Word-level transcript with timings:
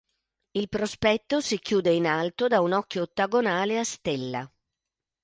Il 0.53 0.67
prospetto 0.67 1.41
si 1.41 1.59
chiude 1.59 1.93
in 1.93 2.07
alto 2.07 2.47
da 2.47 2.59
un 2.59 2.71
occhio 2.71 3.03
ottagonale 3.03 3.77
a 3.77 3.83
stella. 3.83 4.51